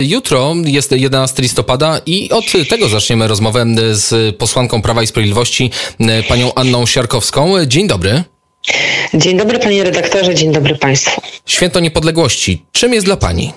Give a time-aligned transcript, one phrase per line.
[0.00, 5.70] Jutro jest 11 listopada i od tego zaczniemy rozmowę z posłanką Prawa i Sprawiedliwości,
[6.28, 7.64] panią Anną Siarkowską.
[7.66, 8.24] Dzień dobry.
[9.14, 11.20] Dzień dobry panie redaktorze, dzień dobry państwu.
[11.46, 12.64] Święto Niepodległości.
[12.72, 13.52] Czym jest dla pani?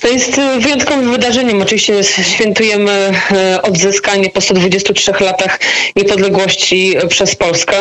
[0.00, 1.62] To jest e, wyjątkowym wydarzeniem.
[1.62, 2.92] Oczywiście świętujemy
[3.32, 5.60] e, odzyskanie po 123 latach
[5.96, 7.76] niepodległości przez Polskę.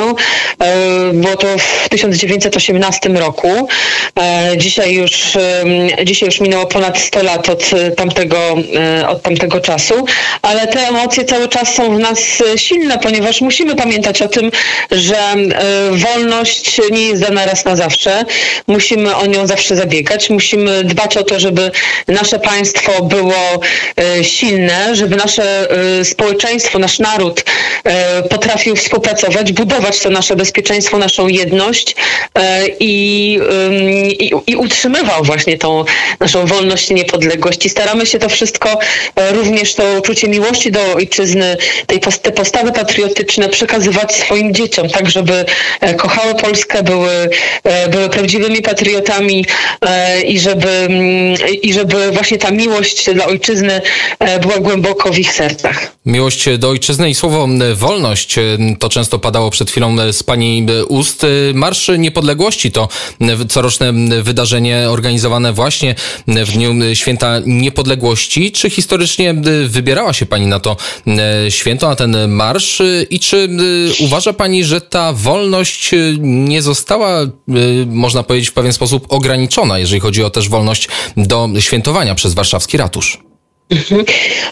[0.59, 3.67] E, było to w 1918 roku.
[4.57, 5.37] Dzisiaj już,
[6.03, 8.37] dzisiaj już minęło ponad 100 lat od tamtego,
[9.07, 10.05] od tamtego czasu,
[10.41, 12.19] ale te emocje cały czas są w nas
[12.55, 14.51] silne, ponieważ musimy pamiętać o tym,
[14.91, 15.17] że
[15.91, 18.25] wolność nie jest dana raz na zawsze.
[18.67, 20.29] Musimy o nią zawsze zabiegać.
[20.29, 21.71] Musimy dbać o to, żeby
[22.07, 23.59] nasze państwo było
[23.97, 25.69] e, silne, żeby nasze
[25.99, 27.43] e, społeczeństwo, nasz naród
[27.83, 31.95] e, potrafił współpracować, budować to nasze bezpieczeństwo, naszą jedność
[32.79, 33.39] i,
[34.19, 35.85] i, i utrzymywał właśnie tą
[36.19, 37.65] naszą wolność i niepodległość.
[37.65, 38.79] I staramy się to wszystko,
[39.31, 45.45] również to uczucie miłości do ojczyzny, tej, te postawy patriotyczne przekazywać swoim dzieciom, tak żeby
[45.97, 47.29] kochały Polskę, były,
[47.89, 49.45] były prawdziwymi patriotami
[50.27, 51.04] i żeby, mm,
[51.61, 53.81] i żeby właśnie ta miłość dla ojczyzny
[54.19, 55.95] e, była głęboko w ich sercach.
[56.05, 58.41] Miłość do ojczyzny i słowo wolność, e,
[58.79, 61.23] to często padało przed chwilą z pani ust.
[61.23, 62.87] E, Marsz Niepodległości to
[63.49, 65.95] coroczne wydarzenie organizowane właśnie
[66.27, 68.51] w dniu Święta Niepodległości.
[68.51, 70.77] Czy historycznie wybierała się pani na to
[71.49, 73.49] święto, na ten marsz i czy
[73.99, 77.19] uważa pani, że ta wolność nie została,
[77.87, 82.77] można powiedzieć, w pewien sposób ograniczona, jeżeli chodzi o też wolność do świętowania przez warszawski
[82.77, 83.23] ratusz.
[83.69, 84.05] Mhm.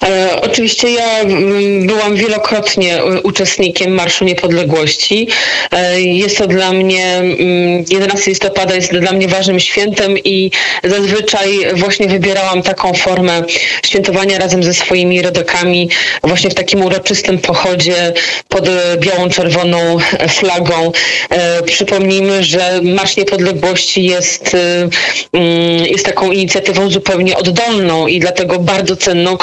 [0.04, 5.28] E, oczywiście ja mm, byłam wielokrotnie uczestnikiem Marszu Niepodległości.
[5.72, 7.22] E, jest to dla mnie,
[7.90, 10.52] 11 mm, listopada jest dla mnie ważnym świętem i
[10.84, 13.44] zazwyczaj właśnie wybierałam taką formę
[13.86, 15.90] świętowania razem ze swoimi rodakami,
[16.24, 18.14] właśnie w takim uroczystym pochodzie
[18.50, 18.70] pod
[19.00, 19.98] białą, czerwoną
[20.30, 20.92] flagą.
[21.30, 24.58] E, przypomnijmy, że Marsz Niepodległości jest,
[25.34, 29.38] mm, jest taką inicjatywą zupełnie oddolną i dlatego bardzo cenną,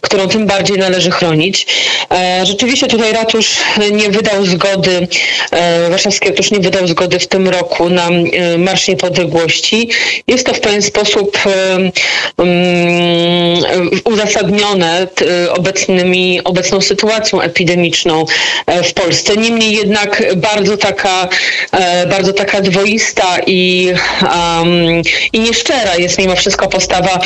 [0.00, 1.66] którą tym bardziej należy chronić.
[2.10, 3.56] E, rzeczywiście tutaj ratusz
[3.92, 5.08] nie wydał zgody,
[5.50, 9.88] e, warszawski ratusz nie wydał zgody w tym roku na e, Marsz Niepodległości.
[10.26, 11.38] Jest to w pewien sposób
[12.38, 13.62] mm,
[14.04, 15.06] uzasadnione
[15.50, 18.24] obecnymi, obecną sytuacją epidemiczną
[18.84, 19.36] w Polsce.
[19.36, 21.28] Niemniej jednak bardzo taka,
[22.10, 23.92] bardzo taka dwoista i,
[25.32, 27.20] i nieszczera jest mimo wszystko postawa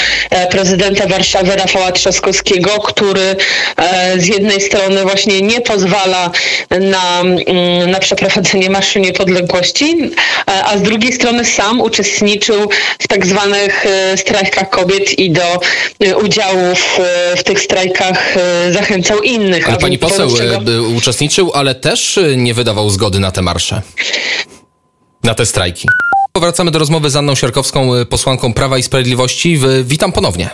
[0.50, 3.36] prezydenta Warszawy Rafała Trzaskowskiego, który
[3.76, 6.30] e, z jednej strony właśnie nie pozwala
[6.70, 10.10] na, mm, na przeprowadzenie Marszu Niepodległości,
[10.48, 15.60] e, a z drugiej strony sam uczestniczył w tak zwanych e, strajkach kobiet i do
[16.24, 17.00] udziału w,
[17.36, 18.34] w tych strajkach
[18.70, 19.68] zachęcał innych.
[19.68, 20.58] Ale pani poseł czego...
[20.96, 23.82] uczestniczył, ale też nie wydawał zgody na te marsze,
[25.24, 25.88] na te strajki.
[26.32, 29.58] Powracamy do rozmowy z Anną Siarkowską, posłanką Prawa i Sprawiedliwości.
[29.84, 30.50] Witam ponownie.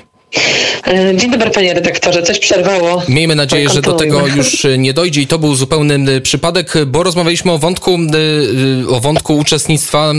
[0.87, 3.03] E, dzień dobry panie redaktorze, coś przerwało.
[3.09, 7.53] Miejmy nadzieję, że do tego już nie dojdzie i to był zupełny przypadek, bo rozmawialiśmy
[7.53, 7.99] o wątku,
[8.89, 10.13] o wątku uczestnictwa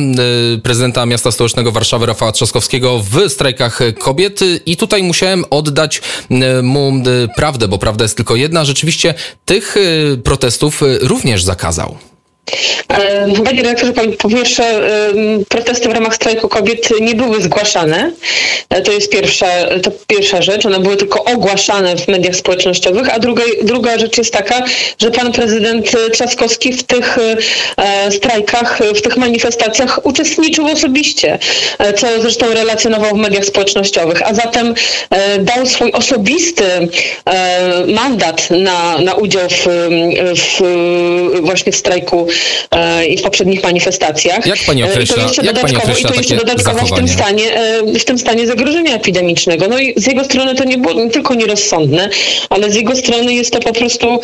[0.64, 6.02] prezydenta miasta stołecznego Warszawy Rafała Trzaskowskiego w strajkach kobiet i tutaj musiałem oddać
[6.64, 6.94] mu
[7.36, 8.66] prawdę, bo prawda jest tylko jedna.
[8.66, 9.14] Rzeczywiście
[9.46, 9.76] tych
[10.24, 12.09] protestów również zakazał.
[13.46, 14.82] Panie dyrektorze, po pierwsze,
[15.50, 18.12] protesty w ramach strajku kobiet nie były zgłaszane.
[18.70, 19.48] E, to jest pierwsza,
[19.84, 20.66] to pierwsza rzecz.
[20.66, 23.16] One były tylko ogłaszane w mediach społecznościowych.
[23.16, 24.64] A druga, druga rzecz jest taka,
[25.02, 27.18] że pan prezydent Trzaskowski w tych
[27.78, 31.40] e, strajkach, w tych manifestacjach uczestniczył osobiście,
[31.80, 34.22] e, co zresztą relacjonował w mediach społecznościowych.
[34.28, 34.74] A zatem
[35.40, 36.64] dał swój osobisty
[37.88, 39.68] mandat na, na udział w,
[40.36, 40.62] w
[41.42, 42.28] właśnie w strajku
[43.10, 44.46] i w poprzednich manifestacjach.
[44.46, 48.00] Jak pani określa, I to jeszcze dodatkowo, i to jeszcze dodatkowo w tym, stanie, e,
[48.00, 49.68] w tym stanie zagrożenia epidemicznego.
[49.68, 52.10] No i z jego strony to nie było nie tylko nierozsądne,
[52.50, 54.22] ale z jego strony jest to po prostu um,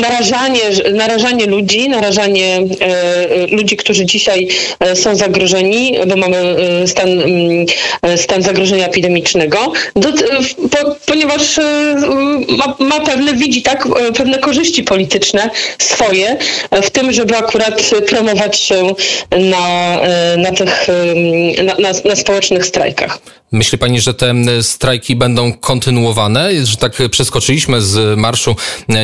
[0.00, 0.60] narażanie,
[0.92, 4.48] narażanie ludzi, narażanie e, ludzi, którzy dzisiaj
[4.94, 6.56] są zagrożeni, bo mamy
[6.86, 7.08] stan,
[8.16, 10.08] stan zagrożenia epidemicznego, do,
[10.70, 11.60] po, ponieważ
[12.48, 15.50] ma, ma pewne, widzi tak, pewne korzyści polityczne
[15.94, 16.36] swoje
[16.82, 18.94] w tym, żeby akurat promować się
[19.30, 19.98] na,
[20.36, 20.86] na tych
[21.62, 23.18] na, na, na społecznych strajkach.
[23.54, 26.66] Myśli pani, że te strajki będą kontynuowane?
[26.66, 28.56] Że tak przeskoczyliśmy z Marszu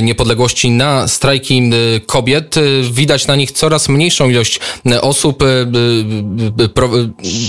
[0.03, 1.71] Niepodległości na strajki
[2.07, 2.55] kobiet.
[2.91, 4.61] Widać na nich coraz mniejszą ilość
[5.01, 5.45] osób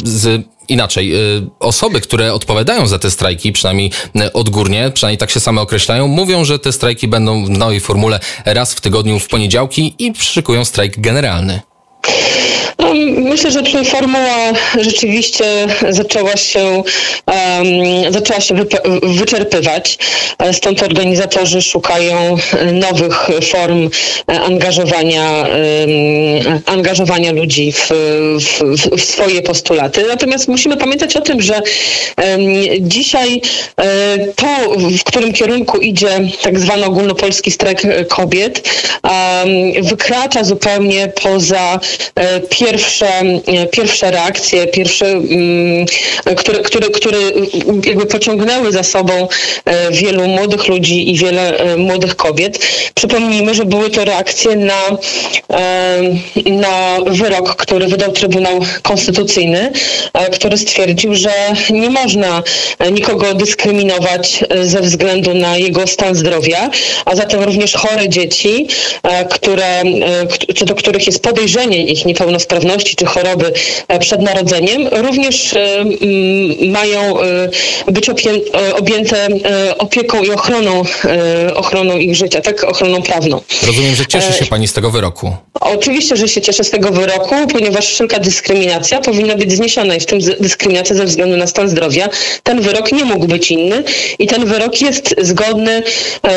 [0.03, 1.13] z inaczej,
[1.59, 3.92] osoby, które odpowiadają za te strajki, przynajmniej
[4.33, 8.74] odgórnie, przynajmniej tak się same określają, mówią, że te strajki będą w nowej formule raz
[8.74, 11.62] w tygodniu w poniedziałki i przyszykują strajk generalny.
[12.79, 15.45] No, myślę, że ta formuła rzeczywiście
[15.89, 16.83] zaczęła się,
[17.25, 18.56] um, zaczęła się
[19.03, 19.97] wyczerpywać.
[20.51, 22.38] Stąd organizatorzy szukają
[22.73, 23.89] nowych form
[24.27, 27.89] angażowania, um, angażowania ludzi w,
[28.39, 30.06] w, w, swoje postulaty.
[30.07, 32.41] Natomiast musimy pamiętać o tym, że um,
[32.79, 33.41] dzisiaj
[34.35, 34.47] to,
[35.00, 38.69] w którym kierunku idzie tak zwany ogólnopolski strajk kobiet,
[39.81, 41.79] wykracza zupełnie poza
[42.50, 45.86] pierwszy pierwsze, e, pierwsze reakcje, pierwsze, mm,
[46.38, 47.18] które, które, które
[47.86, 49.28] jakby pociągnęły za sobą
[49.66, 52.60] e, wielu młodych ludzi i wiele e, młodych kobiet.
[52.96, 54.81] Przypomnijmy, że były to reakcje na,
[56.46, 59.72] na wyrok, który wydał Trybunał Konstytucyjny,
[60.31, 61.31] który stwierdził, że
[61.69, 62.44] nie można
[62.92, 66.69] nikogo dyskryminować ze względu na jego stan zdrowia,
[67.06, 68.68] a zatem również chore dzieci,
[69.30, 69.84] które,
[70.56, 73.53] co do których jest podejrzenie ich niepełnosprawności, niepełnosprawności czy choroby
[73.88, 75.86] e, przed narodzeniem również e,
[76.68, 78.09] mają e, być
[78.77, 79.27] objęte
[79.77, 80.83] opieką i ochroną,
[81.56, 83.42] ochroną ich życia, tak ochroną prawną.
[83.68, 85.36] Rozumiem, że cieszy się Pani z tego wyroku.
[85.53, 90.06] Oczywiście, że się cieszę z tego wyroku, ponieważ wszelka dyskryminacja powinna być zniesiona i w
[90.06, 92.09] tym dyskryminacja ze względu na stan zdrowia.
[92.44, 93.83] Ten wyrok nie mógł być inny
[94.19, 95.83] i ten wyrok jest zgodny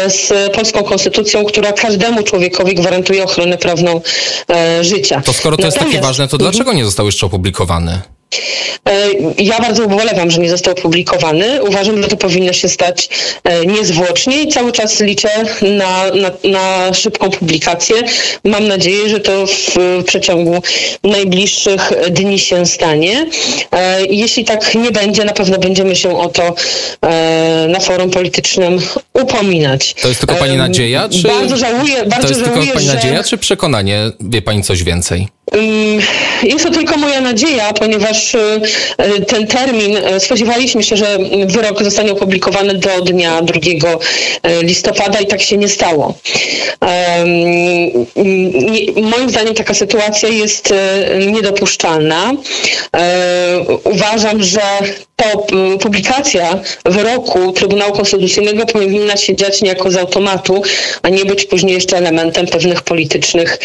[0.09, 4.01] z polską konstytucją, która każdemu człowiekowi gwarantuje ochronę prawną
[4.81, 5.23] życia.
[5.25, 8.01] To skoro to Natomiast, jest takie ważne, to dlaczego nie został jeszcze opublikowany?
[8.89, 9.09] E,
[9.43, 11.63] ja bardzo ubolewam, że nie został opublikowany.
[11.63, 13.09] Uważam, że to powinno się stać
[13.45, 15.29] e, niezwłocznie i cały czas liczę
[15.63, 17.97] na, na, na szybką publikację.
[18.45, 20.63] Mam nadzieję, że to w przeciągu
[21.05, 23.27] najbliższych dni się stanie.
[23.73, 26.55] E, jeśli tak nie będzie, na pewno będziemy się o to
[27.69, 28.81] na forum politycznym
[29.13, 29.95] upominać.
[29.95, 31.09] To jest tylko Pani nadzieja?
[31.09, 31.29] Czy...
[31.29, 32.95] Bardzo żałuję, bardzo to jest żałuję, tylko Pani że...
[32.95, 34.11] nadzieja, czy przekonanie?
[34.21, 35.29] Wie Pani coś więcej?
[36.43, 38.61] Jest to tylko moja nadzieja, ponieważ y,
[39.27, 45.27] ten termin, y, spodziewaliśmy się, że wyrok zostanie opublikowany do dnia 2 y, listopada i
[45.27, 46.15] tak się nie stało.
[49.03, 50.75] Moim zdaniem taka sytuacja jest
[51.33, 52.33] niedopuszczalna.
[53.85, 54.61] Uważam, że
[55.17, 55.47] to
[55.81, 60.63] publikacja wyroku Trybunału Konstytucyjnego powinna się dziać niejako z automatu,
[61.03, 63.59] a nie być później jeszcze elementem pewnych politycznych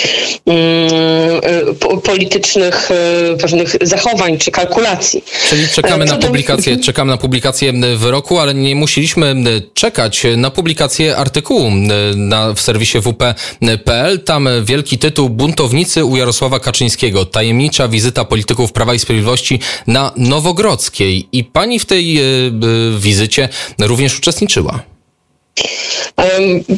[2.04, 5.24] politycznych e, pewnych zachowań czy kalkulacji.
[5.50, 9.36] Czyli czekamy na publikację, czekamy na publikację wyroku, ale nie musieliśmy
[9.74, 11.72] czekać na publikację artykułu
[12.16, 14.20] na, w serwisie wp.pl.
[14.20, 17.26] Tam wielki tytuł Buntownicy u Jarosława Kaczyńskiego.
[17.26, 21.28] Tajemnicza wizyta polityków Prawa i Sprawiedliwości na Nowogrodzkiej.
[21.40, 22.24] I pani w tej e,
[23.00, 23.50] wizycie
[23.80, 24.80] również uczestniczyła.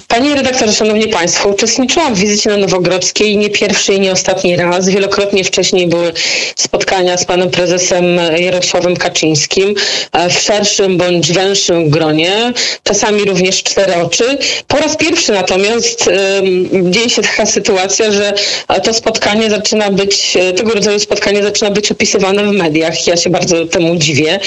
[0.08, 4.90] Panie redaktorze, szanowni państwo, uczestniczyłam w wizycie na Nowogrodzkiej nie pierwszy i nie ostatni raz.
[4.90, 6.14] Wielokrotnie wcześniej były
[6.56, 8.06] spotkania z panem prezesem
[8.38, 9.76] Jarosławem Kaczyńskim
[10.12, 14.38] e, w szerszym bądź węższym gronie, czasami również cztery oczy.
[14.68, 16.10] Po raz pierwszy natomiast
[16.84, 18.34] dzieje się taka sytuacja, że
[18.84, 23.08] to spotkanie zaczyna być, e, tego rodzaju spotkanie zaczyna być opisywane w mediach.
[23.08, 24.40] Ja się bardzo temu dziwię.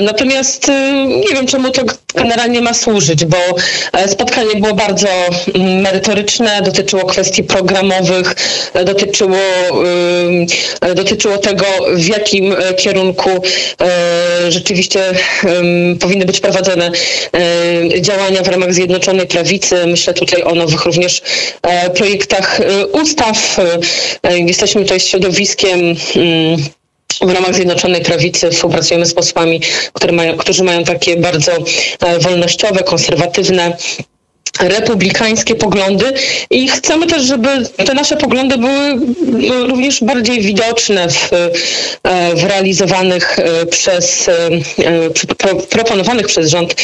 [0.00, 1.82] Natomiast e, nie wiem, czemu to
[2.18, 3.38] generalnie ma służyć, bo
[3.92, 5.08] E, spotkanie było bardzo
[5.54, 8.34] mm, merytoryczne, dotyczyło kwestii programowych,
[8.74, 9.38] e, dotyczyło,
[10.80, 13.30] e, dotyczyło tego, w jakim kierunku
[14.48, 15.00] rzeczywiście
[16.00, 16.90] powinny być prowadzone
[18.00, 19.86] działania w ramach Zjednoczonej Prawicy.
[19.86, 21.22] Myślę tutaj o nowych również
[21.94, 22.60] projektach
[22.92, 23.56] ustaw.
[24.46, 25.80] Jesteśmy tutaj środowiskiem
[26.16, 26.58] mm,
[27.20, 29.60] w ramach Zjednoczonej Prawicy współpracujemy z posłami,
[29.92, 31.52] które mają, którzy mają takie bardzo
[32.00, 33.76] e, wolnościowe, konserwatywne
[34.60, 36.12] republikańskie poglądy
[36.50, 37.48] i chcemy też, żeby
[37.86, 39.00] te nasze poglądy były
[39.48, 44.30] no, również bardziej widoczne w, e, w realizowanych e, przez,
[45.70, 46.74] proponowanych przez rząd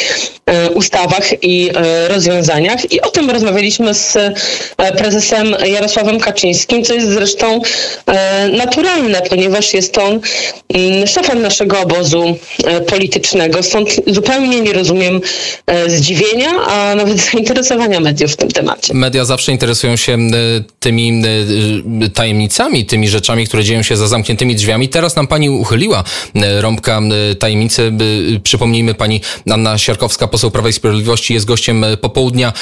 [0.74, 1.70] ustawach i
[2.08, 2.92] rozwiązaniach.
[2.92, 4.18] I o tym rozmawialiśmy z
[4.98, 7.60] prezesem Jarosławem Kaczyńskim, co jest zresztą
[8.52, 10.20] naturalne, ponieważ jest on
[10.74, 12.36] mm, szefem naszego obozu
[12.86, 13.62] politycznego.
[13.62, 15.20] Stąd zupełnie nie rozumiem
[15.86, 18.94] zdziwienia, a nawet zainteresowania zainteresowania mediów w tym temacie.
[18.94, 20.18] Media zawsze interesują się
[20.80, 21.22] tymi
[22.14, 24.88] tajemnicami, tymi rzeczami, które dzieją się za zamkniętymi drzwiami.
[24.88, 26.04] Teraz nam pani uchyliła
[26.60, 27.00] rąbka
[27.38, 27.92] tajemnicy.
[28.42, 29.20] Przypomnijmy, pani
[29.50, 32.52] Anna Siarkowska, poseł Prawa i Sprawiedliwości, jest gościem popołudnia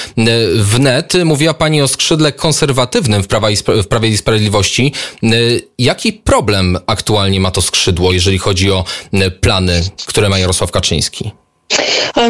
[0.57, 1.13] wnet.
[1.25, 4.93] Mówiła pani o skrzydle konserwatywnym w, Prawa i w Prawie i Sprawiedliwości.
[5.79, 8.85] Jaki problem aktualnie ma to skrzydło, jeżeli chodzi o
[9.41, 11.31] plany, które ma Jarosław Kaczyński?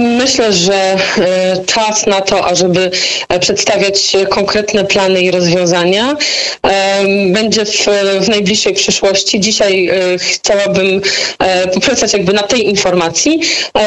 [0.00, 0.98] Myślę, że e,
[1.66, 2.90] czas na to, ażeby
[3.28, 6.16] e, przedstawiać konkretne plany i rozwiązania
[7.32, 7.86] będzie w,
[8.20, 9.40] w najbliższej przyszłości.
[9.40, 11.00] Dzisiaj e, chciałabym
[11.74, 13.40] poprzestać jakby na tej informacji,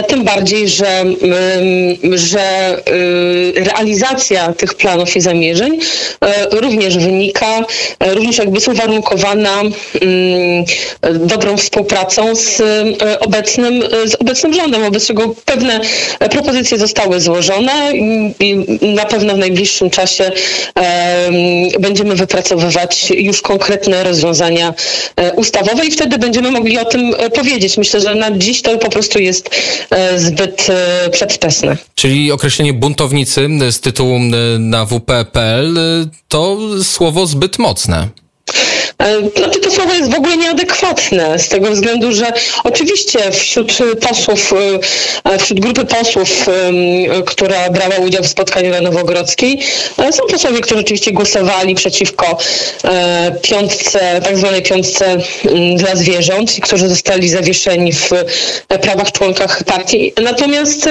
[0.08, 1.04] tym bardziej, że,
[2.14, 2.78] że
[3.56, 5.80] realizacja tych planów i zamierzeń
[6.52, 7.66] również wynika,
[8.00, 9.62] również jakby jest uwarunkowana
[11.14, 12.62] dobrą współpracą z
[13.20, 15.80] obecnym, z obecnym rządem, wobec czego pewne
[16.32, 17.92] propozycje zostały złożone
[18.40, 20.32] i na pewno w najbliższym czasie
[21.80, 24.74] będziemy wypracowywać już konkretne rozwiązania
[25.16, 27.78] e, ustawowe i wtedy będziemy mogli o tym e, powiedzieć.
[27.78, 29.50] Myślę, że na dziś to po prostu jest
[29.90, 30.68] e, zbyt
[31.12, 31.78] przedwczesne.
[31.96, 34.20] Czyli określenie buntownicy z tytułu
[34.60, 35.78] na WP.pl
[36.28, 38.10] to słowo zbyt mocne.
[39.38, 42.34] Znaczy to słowo jest w ogóle nieadekwatne z tego względu, że
[42.64, 43.74] oczywiście wśród
[44.10, 44.54] posłów,
[45.24, 46.30] e, wśród grupy posłów,
[47.26, 49.60] która brała udział w spotkaniu na Nowogrodzkiej,
[49.98, 52.38] e, są posłowie, którzy oczywiście głosowali przeciwko
[53.42, 55.18] piątce, tak zwanej piątce
[55.76, 58.10] dla zwierząt i którzy zostali zawieszeni w
[58.82, 60.14] prawach członkach partii.
[60.24, 60.90] Natomiast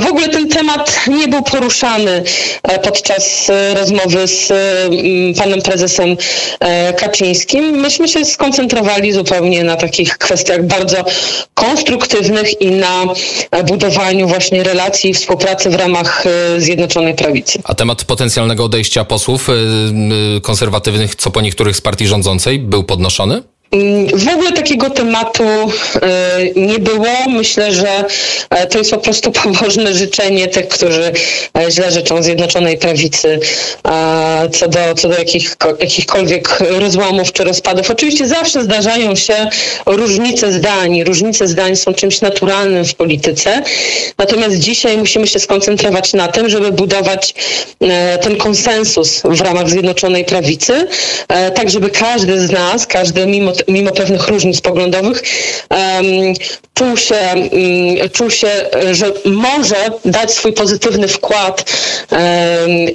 [0.00, 2.22] w ogóle ten temat nie był poruszany
[2.82, 4.52] podczas rozmowy z
[5.38, 6.16] panem prezesem
[6.96, 11.04] Kaczyńskim myśmy się skoncentrowali zupełnie na takich kwestiach bardzo
[11.54, 13.04] konstruktywnych i na
[13.66, 17.58] budowaniu właśnie relacji i współpracy w ramach e, Zjednoczonej Prawicy.
[17.64, 19.52] A temat potencjalnego odejścia posłów e,
[20.40, 23.42] konserwatywnych, co po niektórych z partii rządzącej, był podnoszony?
[24.14, 25.70] W ogóle takiego tematu e,
[26.56, 27.06] nie było.
[27.28, 28.04] Myślę, że
[28.50, 31.12] e, to jest po prostu pobożne życzenie tych, którzy
[31.58, 33.40] e, źle życzą Zjednoczonej Prawicy
[34.52, 37.90] co do, co do jakich, jakichkolwiek rozłamów czy rozpadów.
[37.90, 39.34] Oczywiście zawsze zdarzają się
[39.86, 41.04] różnice zdań.
[41.04, 43.62] Różnice zdań są czymś naturalnym w polityce.
[44.18, 47.34] Natomiast dzisiaj musimy się skoncentrować na tym, żeby budować
[48.22, 50.86] ten konsensus w ramach Zjednoczonej Prawicy,
[51.54, 55.22] tak żeby każdy z nas, każdy mimo mimo pewnych różnic poglądowych,
[56.74, 58.48] czuł się, mm, czuł się,
[58.92, 61.72] że może dać swój pozytywny wkład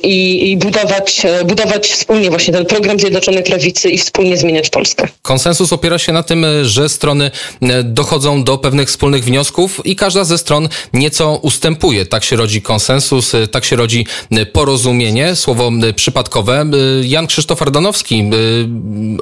[0.04, 5.08] i, i budować, budować wspólnie właśnie ten program Zjednoczonej Prawicy i wspólnie zmieniać Polskę.
[5.22, 7.32] Konsensus opiera się na tym, że strony
[7.62, 12.06] e, dochodzą do pewnych wspólnych wniosków i każda ze stron nieco ustępuje.
[12.06, 16.66] Tak się rodzi konsensus, e, tak się rodzi e, porozumienie, słowo przypadkowe.
[17.02, 18.30] Jan Krzysztof Ardanowski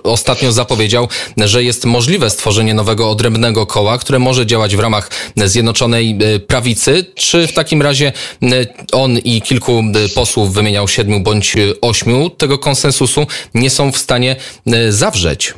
[0.04, 6.18] ostatnio zapowiedział, że jest możliwe stworzenie nowego odrębnego koła, które może działać w ramach Zjednoczonej
[6.22, 7.06] e, Prawicy.
[7.16, 8.12] Czy w takim razie
[8.44, 8.48] e,
[8.92, 14.36] on i kilku e, posłów wymieniał siedmiu bądź ośmiu tego konsensusu nie są w stanie
[14.90, 15.54] zawrzeć?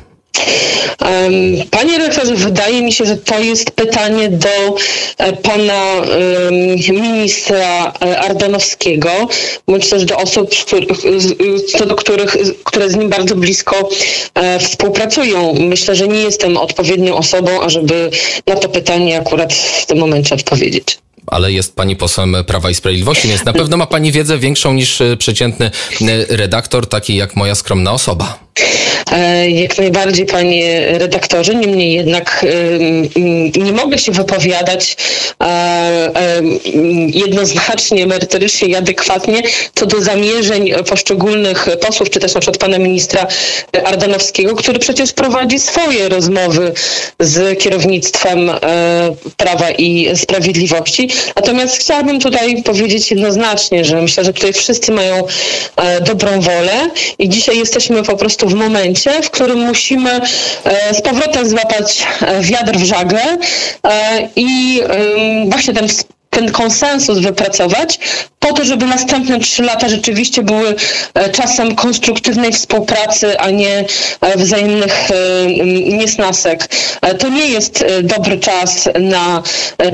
[1.70, 4.76] Panie rektorze, wydaje mi się, że to jest pytanie do
[5.18, 6.02] e, pana
[6.90, 9.10] ministra e, Ardanowskiego,
[9.68, 10.50] bądź też do osób,
[11.78, 13.88] co do których, które z nim bardzo blisko
[14.34, 15.54] e, współpracują.
[15.54, 18.10] Myślę, że nie jestem odpowiednią osobą, ażeby
[18.46, 20.98] na to pytanie akurat w tym momencie odpowiedzieć
[21.30, 25.02] ale jest pani posłem Prawa i Sprawiedliwości, więc na pewno ma pani wiedzę większą niż
[25.18, 25.70] przeciętny
[26.28, 28.47] redaktor, taki jak moja skromna osoba.
[29.12, 31.54] E, jak najbardziej, panie redaktorze.
[31.54, 32.46] Niemniej jednak
[33.56, 34.96] nie mogę się wypowiadać
[35.40, 36.42] e, e,
[37.06, 39.42] jednoznacznie, merytorycznie i adekwatnie
[39.74, 43.26] co do zamierzeń poszczególnych posłów, czy też na przykład pana ministra
[43.84, 46.72] Ardanowskiego, który przecież prowadzi swoje rozmowy
[47.20, 48.50] z kierownictwem
[49.36, 51.10] Prawa i Sprawiedliwości.
[51.36, 55.24] Natomiast chciałabym tutaj powiedzieć jednoznacznie, że myślę, że tutaj wszyscy mają
[56.00, 60.10] dobrą wolę i dzisiaj jesteśmy po prostu w momencie, w którym musimy
[60.64, 63.22] e, z powrotem złapać e, wiatr w żagle
[63.84, 64.80] e, i
[65.50, 65.88] właśnie ten
[66.30, 67.98] ten konsensus wypracować,
[68.38, 70.74] po to, żeby następne trzy lata rzeczywiście były
[71.32, 73.84] czasem konstruktywnej współpracy, a nie
[74.36, 75.08] wzajemnych
[75.84, 76.68] niesnasek.
[77.18, 79.42] To nie jest dobry czas na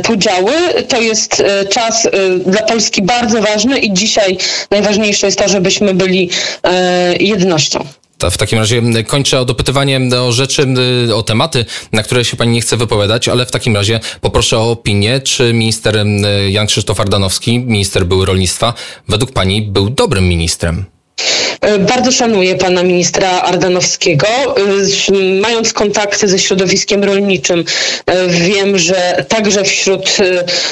[0.05, 0.53] podziały,
[0.89, 2.09] to jest czas
[2.47, 4.39] dla Polski bardzo ważny i dzisiaj
[4.71, 6.31] najważniejsze jest to, żebyśmy byli
[7.21, 7.85] jednością.
[8.31, 10.67] W takim razie kończę o dopytywanie o rzeczy,
[11.15, 14.71] o tematy, na które się pani nie chce wypowiadać, ale w takim razie poproszę o
[14.71, 16.07] opinię, czy minister
[16.49, 18.75] Jan Krzysztof Ardanowski, minister były rolnictwa,
[19.09, 20.94] według pani był dobrym ministrem?
[21.65, 24.27] E, bardzo szanuję pana ministra Ardanowskiego.
[25.09, 27.65] E, mając kontakty ze środowiskiem rolniczym,
[28.07, 30.17] e, wiem, że także wśród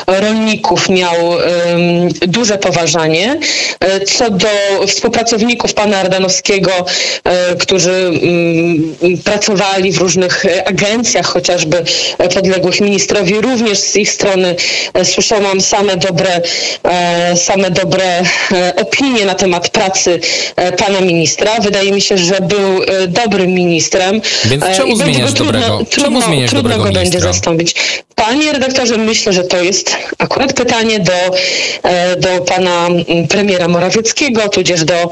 [0.06, 1.14] rolników miał
[2.20, 3.40] duże poważanie.
[4.06, 4.48] Co do
[4.86, 6.70] współpracowników pana Ardanowskiego,
[7.58, 8.94] którzy mm,
[9.24, 11.84] pracowali w różnych agencjach, chociażby
[12.34, 14.56] podległych ministrowi, również z ich strony
[15.04, 16.40] słyszałam same dobre,
[17.36, 18.22] same dobre
[18.76, 20.20] opinie na temat pracy
[20.78, 21.60] pana ministra.
[21.60, 24.20] Wydaje mi się, że był e, dobrym ministrem.
[24.44, 25.84] Więc e, czemu zmieniasz trudno, dobrego?
[25.84, 27.20] Trudno, czemu zmieniasz trudno dobrego go ministra?
[27.20, 27.74] będzie zastąpić.
[28.14, 31.12] Panie redaktorze, myślę, że to jest akurat pytanie do,
[31.82, 32.88] e, do pana
[33.28, 35.10] premiera Morawieckiego, tudzież do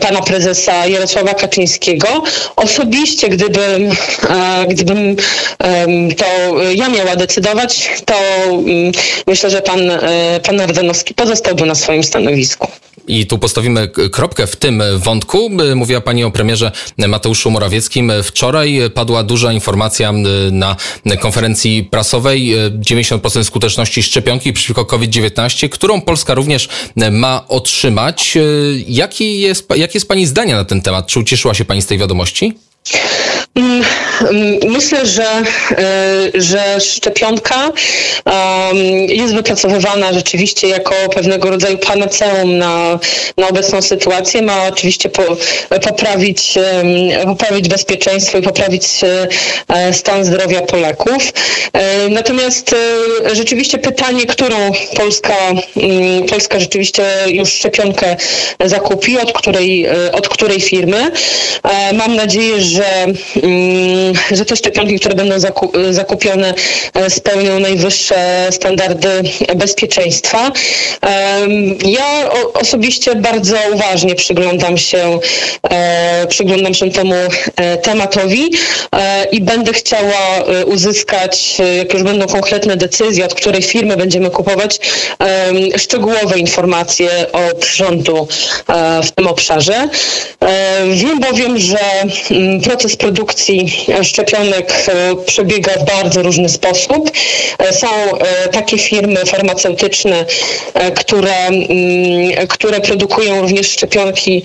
[0.00, 2.22] pana prezesa Jarosława Kaczyńskiego.
[2.56, 3.90] Osobiście, gdybym,
[4.68, 5.16] gdybym
[6.16, 6.26] to
[6.74, 8.14] ja miała decydować, to
[9.26, 9.80] myślę, że pan,
[10.46, 12.68] pan Ardanowski pozostałby na swoim stanowisku.
[13.08, 15.50] I tu postawimy kropkę w tym wątku.
[15.74, 16.72] Mówiła Pani o premierze
[17.08, 18.12] Mateuszu Morawieckim.
[18.22, 20.12] Wczoraj padła duża informacja
[20.52, 20.76] na
[21.20, 22.37] konferencji prasowej.
[22.38, 26.68] 90% skuteczności szczepionki przeciwko COVID-19, którą Polska również
[27.10, 28.38] ma otrzymać.
[28.88, 31.06] Jaki jest, jakie jest Pani zdanie na ten temat?
[31.06, 32.52] Czy ucieszyła się Pani z tej wiadomości?
[33.58, 33.82] Mm,
[34.66, 35.44] myślę, że, e,
[36.34, 37.72] że szczepionka
[39.08, 42.98] jest wypracowywana rzeczywiście jako pewnego rodzaju panaceum na,
[43.36, 44.42] na obecną sytuację.
[44.42, 45.22] Ma oczywiście po,
[45.80, 46.54] poprawić,
[47.24, 48.84] poprawić bezpieczeństwo i poprawić
[49.68, 51.32] e, stan zdrowia Polaków.
[51.72, 52.74] E, natomiast
[53.32, 54.56] rzeczywiście pytanie, którą
[54.96, 55.34] Polska,
[55.76, 58.16] mm, Polska rzeczywiście już szczepionkę
[58.64, 61.10] zakupi, od której, od której firmy.
[61.92, 63.06] Mam nadzieję, że
[64.30, 65.34] że te szczepionki, które będą
[65.90, 66.54] zakupione
[66.94, 69.08] e, spełnią najwyższe standardy
[69.56, 70.52] bezpieczeństwa.
[71.84, 75.18] Ja osobiście bardzo uważnie przyglądam się,
[75.70, 77.14] e, przyglądam się temu
[77.56, 78.50] e, tematowi
[79.32, 84.80] i będę chciała uzyskać, jak już będą konkretne decyzje, od której firmy będziemy kupować,
[85.76, 88.28] szczegółowe informacje od rządu
[89.02, 89.88] w tym obszarze.
[90.92, 91.78] Wiem bowiem, że
[92.30, 93.37] mm, proces produkcji
[94.02, 97.10] szczepionek e, przebiega w bardzo różny sposób.
[97.58, 100.24] E, są e, takie firmy farmaceutyczne,
[100.96, 101.68] które, mm,
[102.48, 104.42] które produkują również szczepionki,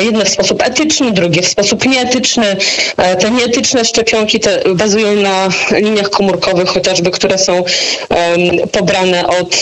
[0.00, 2.56] jedne w sposób etyczny, drugie w sposób nieetyczny.
[3.20, 7.64] Te nieetyczne szczepionki te bazują na liniach komórkowych chociażby, które są
[8.72, 9.56] pobrane od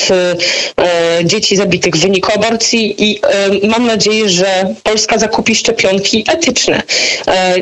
[1.24, 3.20] dzieci zabitych w wyniku aborcji i
[3.68, 6.82] mam nadzieję, że Polska zakupi szczepionki etyczne.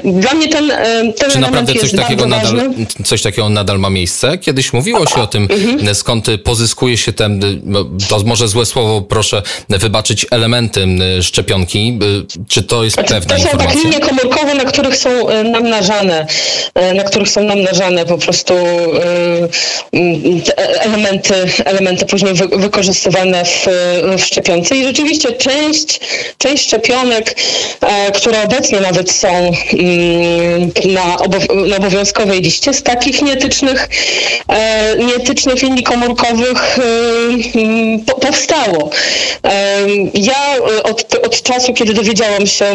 [0.04, 0.72] Dla mnie ten,
[1.16, 2.70] ten Czy naprawdę coś takiego, nadal,
[3.04, 4.38] coś takiego nadal ma miejsce?
[4.38, 5.94] Kiedyś mówiło się o tym, mhm.
[5.94, 7.40] skąd pozyskuje się ten,
[8.08, 10.86] to może złe słowo, proszę wybaczyć, elementy
[11.22, 11.98] szczepionki.
[12.48, 13.68] Czy to jest znaczy, pewna to informacja?
[13.68, 16.26] To są takie linie komórkowe, na których są e, namnażane,
[16.74, 19.48] e, na których są namnażane po prostu e,
[20.80, 21.34] elementy,
[21.64, 23.66] elementy później wykorzystywane w,
[24.18, 24.76] w szczepionce.
[24.76, 26.00] I rzeczywiście część,
[26.38, 27.36] część szczepionek,
[28.14, 29.52] które obecnie nawet są
[30.92, 31.16] na
[31.76, 33.88] obowiązkowej liście z takich nieetycznych,
[34.48, 38.90] e, nieetycznych linii komórkowych e, powstało.
[39.44, 42.66] E, ja od, od czasu, kiedy dowiedziałam się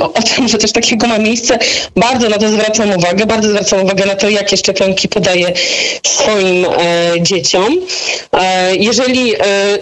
[0.00, 1.58] o, o tym, że coś takiego ma miejsce,
[1.96, 5.52] bardzo na to zwracam uwagę, bardzo zwracam uwagę na to, jakie szczepionki podaję
[6.06, 6.66] swoim
[7.20, 7.76] dzieciom.
[8.78, 9.34] Jeżeli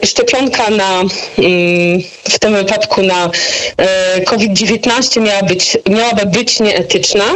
[0.05, 3.31] szczepionka na, mm, w tym wypadku na
[4.25, 7.34] COVID-19 miała być, miałaby być nieetyczna, E,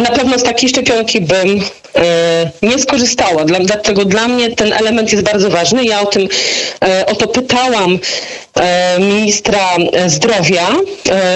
[0.00, 1.60] na pewno z takiej szczepionki bym
[1.94, 3.44] e, nie skorzystała.
[3.44, 5.84] Dlatego dla mnie ten element jest bardzo ważny.
[5.84, 6.28] Ja o tym
[6.84, 7.98] e, o to pytałam
[8.98, 9.68] ministra
[10.06, 10.66] zdrowia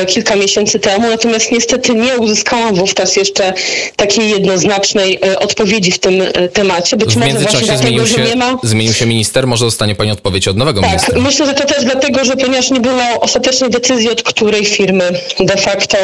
[0.06, 3.52] kilka miesięcy temu, natomiast niestety nie uzyskałam wówczas jeszcze
[3.96, 6.96] takiej jednoznacznej odpowiedzi w tym temacie.
[6.96, 8.58] Być w może właśnie dlatego, zmienił się, że nie ma...
[8.62, 11.20] Zmienił się minister, może dostanie Pani odpowiedź od nowego tak, ministra.
[11.20, 15.56] Myślę, że to też dlatego, że ponieważ nie było ostatecznej decyzji, od której firmy de
[15.56, 15.96] facto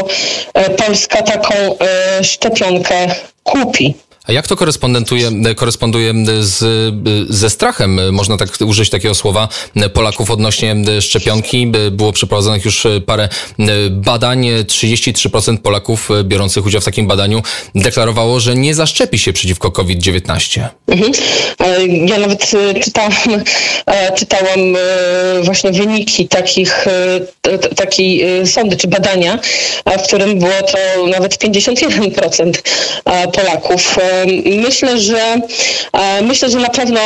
[0.86, 1.54] Polska taką
[2.22, 3.94] szczepionkę kupi.
[4.26, 6.64] A jak to korespondentuje, koresponduje z,
[7.28, 9.48] ze strachem, można tak użyć takiego słowa,
[9.92, 11.72] Polaków odnośnie szczepionki?
[11.90, 13.28] Było przeprowadzonych już parę
[13.90, 14.46] badań.
[14.66, 17.42] 33% Polaków biorących udział w takim badaniu
[17.74, 20.68] deklarowało, że nie zaszczepi się przeciwko COVID-19.
[20.88, 21.12] Mhm.
[22.08, 23.12] Ja nawet e, czytałam,
[23.86, 26.86] e, czytałam e, właśnie wyniki takich,
[27.76, 29.38] takiej sądy czy badania,
[29.98, 32.52] w którym było to nawet 51%
[33.32, 33.96] Polaków.
[34.44, 35.40] Myślę, że
[36.22, 37.00] myślę, że na pewno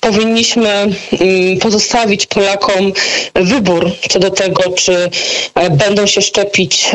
[0.00, 2.92] powinniśmy mm, pozostawić Polakom
[3.34, 5.10] wybór co do tego, czy
[5.70, 6.90] będą się szczepić,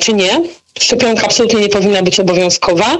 [0.00, 0.40] czy nie.
[0.80, 2.98] Szczepionka absolutnie nie powinna być obowiązkowa.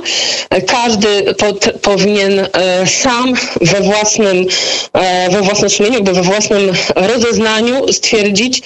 [0.67, 4.47] Każdy po, powinien e, sam we własnym,
[4.93, 8.63] e, we własnym sumieniu, we własnym rozeznaniu stwierdzić,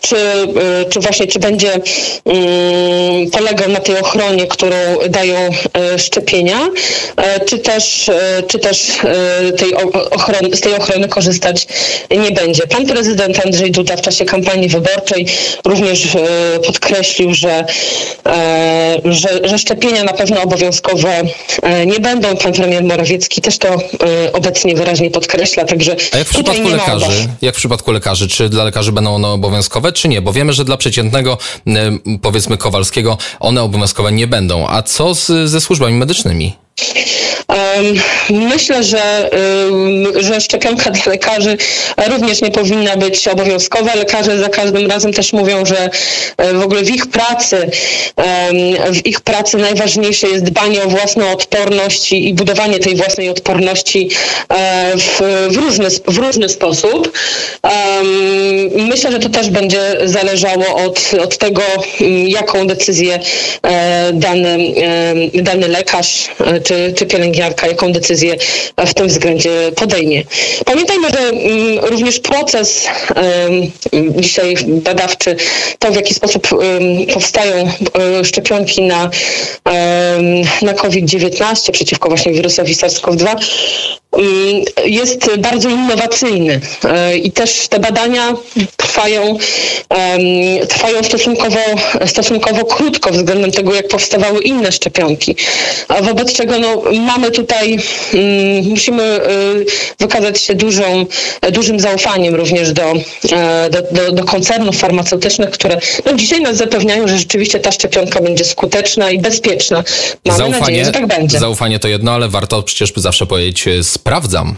[0.00, 1.72] czy, e, czy właśnie, czy będzie
[2.24, 4.76] mm, polegał na tej ochronie, którą
[5.08, 5.50] dają
[5.98, 6.58] szczepienia,
[7.46, 8.10] czy też,
[8.48, 8.92] czy też
[9.58, 9.74] tej
[10.10, 11.66] ochrony, z tej ochrony korzystać
[12.10, 12.66] nie będzie.
[12.66, 15.26] Pan prezydent Andrzej Duda w czasie kampanii wyborczej
[15.64, 16.08] również
[16.66, 17.64] podkreślił, że
[19.04, 21.22] że, że szczepienia na pewno obowiązkowe
[21.62, 22.36] e, nie będą.
[22.36, 23.78] Pan premier Morawiecki też to e,
[24.32, 27.28] obecnie wyraźnie podkreśla, także A jak w przypadku lekarzy?
[27.42, 28.28] Jak w przypadku lekarzy?
[28.28, 30.22] Czy dla lekarzy będą one obowiązkowe, czy nie?
[30.22, 31.38] Bo wiemy, że dla przeciętnego,
[32.22, 34.66] powiedzmy Kowalskiego, one obowiązkowe nie będą.
[34.68, 36.65] A co z, ze służbami medycznymi?
[38.30, 39.30] Myślę, że,
[40.16, 41.56] że szczepionka dla lekarzy
[42.08, 43.94] również nie powinna być obowiązkowa.
[43.94, 45.90] Lekarze za każdym razem też mówią, że
[46.36, 47.70] e, w ogóle w ich pracy,
[48.92, 54.10] w ich pracy najważniejsze jest dbanie o własną odporność i budowanie tej własnej odporności
[54.48, 57.12] e, w, w, różny, w różny sposób.
[58.76, 61.62] Myślę, że to też będzie zależało od, od tego,
[62.26, 63.20] jaką decyzję
[63.62, 64.74] e, dany,
[65.34, 66.28] dany lekarz
[66.66, 68.36] czy, czy pielęgniarka, jaką decyzję
[68.86, 70.22] w tym względzie podejmie.
[70.64, 72.86] Pamiętajmy, że mm, również proces
[74.16, 75.36] dzisiaj badawczy,
[75.78, 76.48] to w jaki sposób
[77.14, 77.68] powstają
[78.20, 79.10] e, szczepionki na,
[80.62, 83.36] na COVID-19 przeciwko właśnie wirusowi SARS-CoV-2,
[84.05, 84.05] Y,
[84.84, 86.60] jest bardzo innowacyjny
[87.12, 88.34] y, i też te badania
[88.76, 89.38] trwają,
[90.68, 91.60] trwają stosunkowo,
[92.06, 95.36] stosunkowo krótko względem tego, jak powstawały inne szczepionki.
[96.02, 97.78] Wobec czego no, mamy tutaj,
[98.14, 99.66] mm, musimy y,
[99.98, 101.06] wykazać się dużą,
[101.52, 102.92] dużym zaufaniem również do,
[103.32, 108.20] e, do, do, do koncernów farmaceutycznych, które no, dzisiaj nas zapewniają, że rzeczywiście ta szczepionka
[108.20, 109.84] będzie skuteczna i bezpieczna.
[110.24, 111.38] Mamy zaufanie, nadzieję, że tak będzie.
[111.38, 113.64] Zaufanie to jedno, ale warto przecież zawsze powiedzieć
[114.06, 114.56] sprawdzam.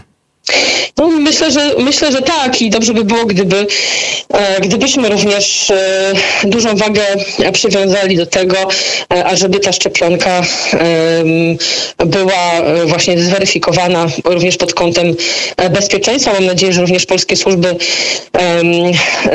[0.97, 3.67] No, myślę, że myślę, że tak i dobrze by było, gdyby
[4.33, 7.01] e, gdybyśmy również e, dużą wagę
[7.53, 8.57] przywiązali do tego,
[9.13, 10.41] e, ażeby ta szczepionka
[12.05, 15.15] była właśnie zweryfikowana również pod kątem
[15.71, 16.33] bezpieczeństwa.
[16.33, 17.75] Mam nadzieję, że również polskie służby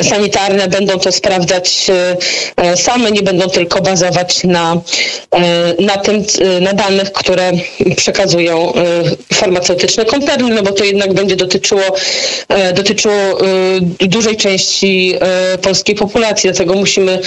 [0.01, 1.87] sanitarne będą to sprawdzać
[2.75, 4.81] same, nie będą tylko bazować na,
[5.79, 6.23] na tym,
[6.61, 7.51] na danych, które
[7.95, 8.73] przekazują
[9.33, 11.81] farmaceutyczne koncerny, no bo to jednak będzie dotyczyło,
[12.49, 13.13] e, dotyczyło
[14.01, 17.19] e, dużej części e, polskiej populacji, dlatego musimy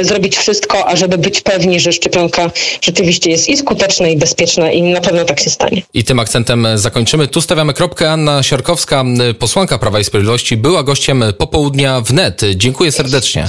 [0.00, 5.00] zrobić wszystko, ażeby być pewni, że szczepionka rzeczywiście jest i skuteczna, i bezpieczna i na
[5.00, 5.82] pewno tak się stanie.
[5.94, 7.28] I tym akcentem zakończymy.
[7.28, 8.12] Tu stawiamy kropkę.
[8.12, 9.04] Anna Siarkowska,
[9.38, 12.40] posłanka Prawa i Sprawiedliwości, była gościem popołudnia wnet.
[12.54, 13.48] Dziękuję serdecznie.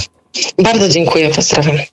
[0.57, 1.77] Bardzo dziękuję, pozdrawiam.